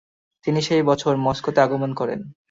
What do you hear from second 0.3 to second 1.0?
তিনি সেই